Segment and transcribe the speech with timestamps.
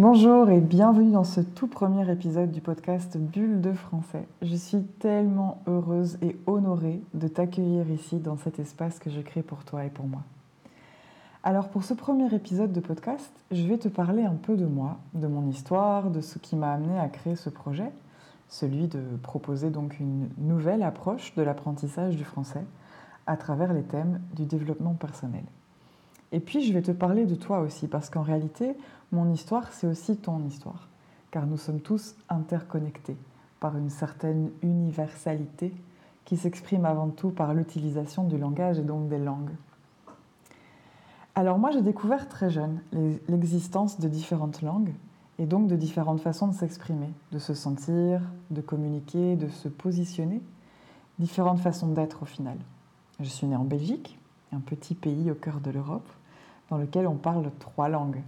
[0.00, 4.28] Bonjour et bienvenue dans ce tout premier épisode du podcast Bulle de français.
[4.42, 9.42] Je suis tellement heureuse et honorée de t'accueillir ici dans cet espace que je crée
[9.42, 10.22] pour toi et pour moi.
[11.42, 14.98] Alors pour ce premier épisode de podcast, je vais te parler un peu de moi,
[15.14, 17.90] de mon histoire, de ce qui m'a amené à créer ce projet,
[18.48, 22.64] celui de proposer donc une nouvelle approche de l'apprentissage du français
[23.26, 25.42] à travers les thèmes du développement personnel.
[26.32, 28.76] Et puis je vais te parler de toi aussi, parce qu'en réalité,
[29.12, 30.88] mon histoire, c'est aussi ton histoire,
[31.30, 33.16] car nous sommes tous interconnectés
[33.60, 35.72] par une certaine universalité
[36.24, 39.54] qui s'exprime avant tout par l'utilisation du langage et donc des langues.
[41.34, 42.80] Alors moi, j'ai découvert très jeune
[43.28, 44.92] l'existence de différentes langues
[45.38, 50.42] et donc de différentes façons de s'exprimer, de se sentir, de communiquer, de se positionner,
[51.18, 52.58] différentes façons d'être au final.
[53.20, 54.18] Je suis née en Belgique,
[54.52, 56.08] un petit pays au cœur de l'Europe,
[56.70, 58.22] dans lequel on parle trois langues,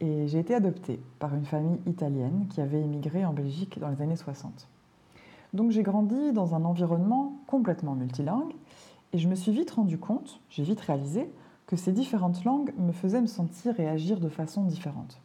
[0.00, 4.02] et j'ai été adoptée par une famille italienne qui avait immigré en Belgique dans les
[4.02, 4.66] années 60.
[5.52, 8.52] Donc j'ai grandi dans un environnement complètement multilingue
[9.12, 11.30] et je me suis vite rendu compte, j'ai vite réalisé
[11.66, 15.20] que ces différentes langues me faisaient me sentir et agir de façon différente.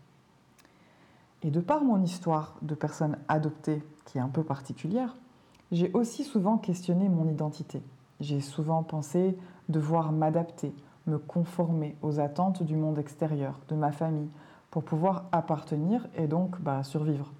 [1.43, 5.15] Et de par mon histoire de personne adoptée qui est un peu particulière,
[5.71, 7.81] j'ai aussi souvent questionné mon identité.
[8.19, 9.37] J'ai souvent pensé
[9.69, 10.73] devoir m'adapter,
[11.05, 14.29] me conformer aux attentes du monde extérieur, de ma famille,
[14.71, 17.31] pour pouvoir appartenir et donc bah, survivre.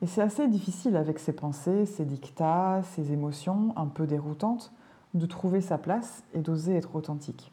[0.00, 4.72] Et c'est assez difficile avec ces pensées, ces dictats, ces émotions un peu déroutantes
[5.14, 7.50] de trouver sa place et d'oser être authentique.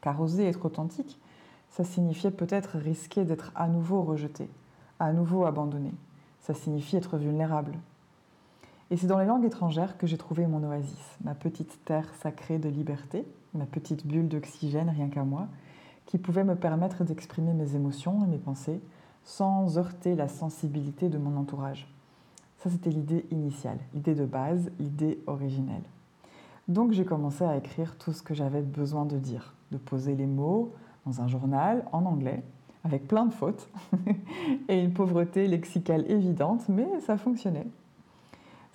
[0.00, 1.18] Car oser être authentique,
[1.70, 4.48] ça signifiait peut-être risquer d'être à nouveau rejeté,
[4.98, 5.92] à nouveau abandonné.
[6.40, 7.72] Ça signifie être vulnérable.
[8.90, 12.58] Et c'est dans les langues étrangères que j'ai trouvé mon oasis, ma petite terre sacrée
[12.58, 15.48] de liberté, ma petite bulle d'oxygène rien qu'à moi,
[16.06, 18.80] qui pouvait me permettre d'exprimer mes émotions et mes pensées
[19.24, 21.86] sans heurter la sensibilité de mon entourage.
[22.58, 25.82] Ça, c'était l'idée initiale, l'idée de base, l'idée originelle.
[26.66, 30.26] Donc j'ai commencé à écrire tout ce que j'avais besoin de dire, de poser les
[30.26, 30.72] mots
[31.04, 32.42] dans un journal en anglais,
[32.84, 33.68] avec plein de fautes
[34.68, 37.66] et une pauvreté lexicale évidente, mais ça fonctionnait.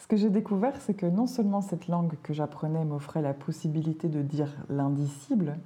[0.04, 4.10] Ce que j'ai découvert, c'est que non seulement cette langue que j'apprenais m'offrait la possibilité
[4.10, 5.58] de dire l'indicible,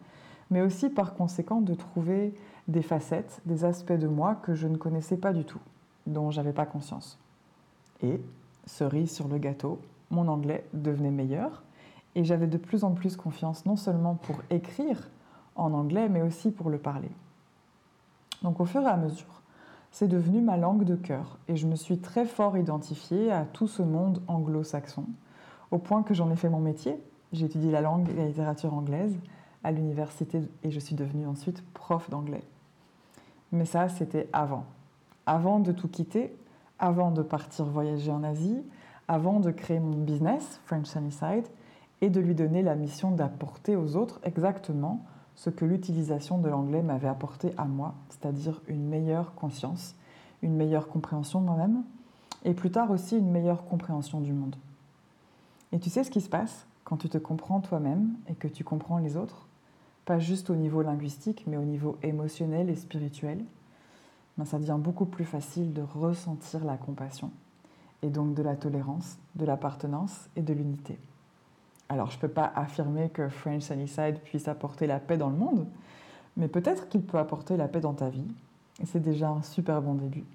[0.52, 2.36] mais aussi par conséquent de trouver
[2.68, 5.58] des facettes, des aspects de moi que je ne connaissais pas du tout,
[6.06, 7.18] dont j'avais pas conscience.
[8.04, 8.22] Et,
[8.68, 9.80] cerise sur le gâteau,
[10.12, 11.64] mon anglais devenait meilleur
[12.14, 15.10] et j'avais de plus en plus confiance non seulement pour écrire
[15.56, 17.10] en anglais, mais aussi pour le parler.
[18.44, 19.42] Donc au fur et à mesure,
[19.98, 23.68] c'est devenu ma langue de cœur et je me suis très fort identifiée à tout
[23.68, 25.06] ce monde anglo-saxon,
[25.72, 27.02] au point que j'en ai fait mon métier.
[27.34, 29.18] J'ai étudié la langue et la littérature anglaise
[29.64, 32.44] à l'université et je suis devenue ensuite prof d'anglais.
[33.52, 34.66] Mais ça, c'était avant.
[35.26, 36.32] Avant de tout quitter,
[36.78, 38.62] avant de partir voyager en Asie,
[39.08, 41.48] avant de créer mon business, French Sunnyside,
[42.02, 45.04] et de lui donner la mission d'apporter aux autres exactement
[45.38, 49.96] ce que l'utilisation de l'anglais m'avait apporté à moi, c'est-à-dire une meilleure conscience,
[50.42, 51.84] une meilleure compréhension de moi-même,
[52.44, 54.56] et plus tard aussi une meilleure compréhension du monde.
[55.72, 58.64] Et tu sais ce qui se passe quand tu te comprends toi-même et que tu
[58.64, 59.48] comprends les autres?
[60.06, 63.44] Pas juste au niveau linguistique, mais au niveau émotionnel et spirituel,
[64.38, 67.32] ben ça devient beaucoup plus facile de ressentir la compassion,
[68.02, 70.98] et donc de la tolérance, de l'appartenance et de l'unité.
[71.90, 75.38] Alors, je ne peux pas affirmer que French Sunnyside puisse apporter la paix dans le
[75.38, 75.66] monde,
[76.36, 78.28] mais peut-être qu'il peut apporter la paix dans ta vie,
[78.82, 80.26] et c'est déjà un super bon début.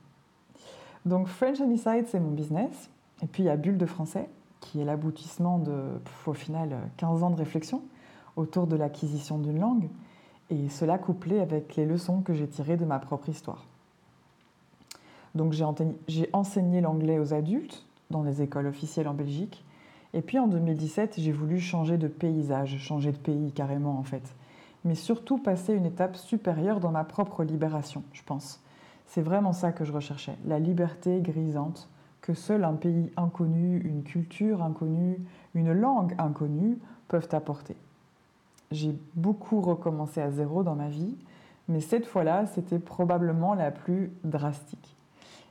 [1.05, 2.91] Donc, French Sunnyside, c'est mon business,
[3.23, 4.29] et puis il y a Bulle de français,
[4.61, 7.83] qui est l'aboutissement de, au final, 15 ans de réflexion
[8.37, 9.89] autour de l'acquisition d'une langue.
[10.51, 13.65] et cela couplé avec les leçons que j'ai tirées de ma propre histoire.
[15.35, 15.55] Donc
[16.09, 19.65] j'ai enseigné l'anglais aux adultes dans les écoles officielles en Belgique.
[20.15, 24.35] Et puis en 2017, j'ai voulu changer de paysage, changer de pays carrément en fait.
[24.85, 28.61] Mais surtout passer une étape supérieure dans ma propre libération, je pense.
[29.07, 31.89] C'est vraiment ça que je recherchais, la liberté grisante
[32.23, 35.19] que seul un pays inconnu, une culture inconnue,
[35.55, 36.79] une langue inconnue
[37.09, 37.77] peuvent apporter.
[38.71, 41.17] J'ai beaucoup recommencé à zéro dans ma vie,
[41.69, 44.97] mais cette fois-là, c'était probablement la plus drastique.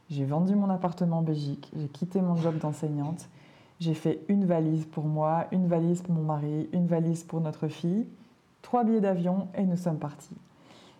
[0.09, 3.29] J'ai vendu mon appartement en Belgique, j'ai quitté mon job d'enseignante,
[3.81, 7.67] j'ai fait une valise pour moi, une valise pour mon mari, une valise pour notre
[7.67, 8.05] fille,
[8.61, 10.37] trois billets d'avion et nous sommes partis.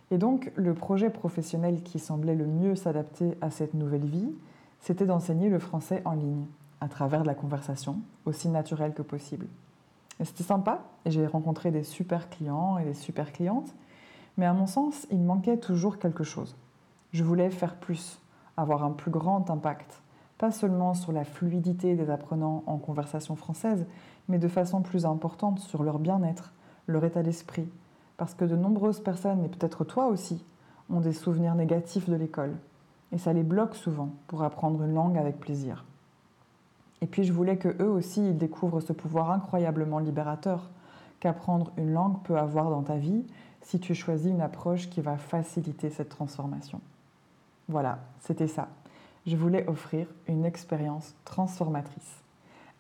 [0.10, 4.34] Et donc le projet professionnel qui semblait le mieux s'adapter à cette nouvelle vie,
[4.80, 6.48] c'était d'enseigner le français en ligne,
[6.82, 9.46] à travers de la conversation, aussi naturelle que possible.
[10.24, 13.76] C'était sympa, j'ai rencontré des super clients et des super clientes,
[14.38, 16.56] mais à mon sens, il manquait toujours quelque chose.
[17.14, 18.20] Je voulais faire plus,
[18.58, 20.02] avoir un plus grand impact,
[20.42, 23.86] pas seulement sur la fluidité des apprenants en conversation française,
[24.28, 26.52] mais de façon plus importante sur leur bien-être,
[26.88, 27.70] leur état d'esprit,
[28.18, 30.44] parce que de nombreuses personnes, et peut-être toi aussi,
[30.90, 32.56] ont des souvenirs négatifs de l'école,
[33.12, 35.86] et ça les bloque souvent pour apprendre une langue avec plaisir.
[37.02, 40.72] Et puis je voulais que eux aussi ils découvrent ce pouvoir incroyablement libérateur
[41.20, 43.28] qu'apprendre une langue peut avoir dans ta vie
[43.62, 46.82] si tu choisis une approche qui va faciliter cette transformation.
[47.70, 48.70] Voilà, c'était ça.
[49.26, 52.22] Je voulais offrir une expérience transformatrice.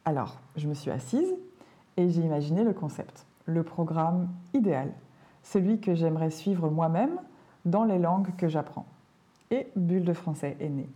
[0.05, 1.35] Alors, je me suis assise
[1.97, 4.91] et j'ai imaginé le concept, le programme idéal,
[5.43, 7.19] celui que j'aimerais suivre moi-même
[7.65, 8.87] dans les langues que j'apprends.
[9.51, 10.89] Et Bulle de français est né.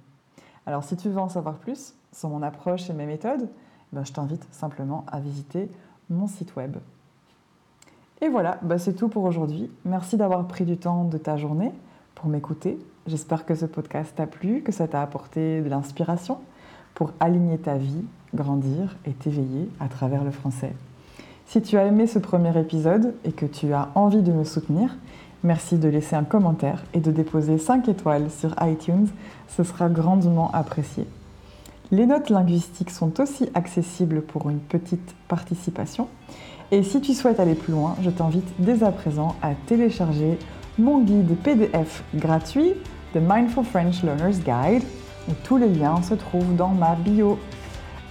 [0.65, 3.47] Alors, si tu veux en savoir plus sur mon approche et mes méthodes,
[3.93, 5.69] ben, je t'invite simplement à visiter
[6.09, 6.77] mon site web.
[8.21, 9.69] Et voilà, ben, c'est tout pour aujourd'hui.
[9.83, 11.71] Merci d'avoir pris du temps de ta journée
[12.15, 16.39] pour m'écouter J'espère que ce podcast t'a plu, que ça t'a apporté de l'inspiration
[16.95, 18.03] pour aligner ta vie,
[18.33, 20.73] grandir et t'éveiller à travers le français.
[21.45, 24.95] Si tu as aimé ce premier épisode et que tu as envie de me soutenir,
[25.43, 29.07] merci de laisser un commentaire et de déposer 5 étoiles sur iTunes,
[29.55, 31.05] ce sera grandement apprécié.
[31.91, 36.07] Les notes linguistiques sont aussi accessibles pour une petite participation.
[36.71, 40.39] Et si tu souhaites aller plus loin, je t'invite dès à présent à télécharger
[40.77, 42.73] mon guide PDF gratuit
[43.13, 44.83] The Mindful French Learner's Guide.
[45.29, 47.39] Et tous les liens se trouvent dans ma bio.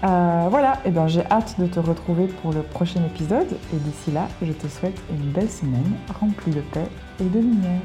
[0.03, 3.57] Euh, voilà, et ben j'ai hâte de te retrouver pour le prochain épisode.
[3.73, 6.89] Et d'ici là, je te souhaite une belle semaine remplie de paix
[7.21, 7.81] et de lumière.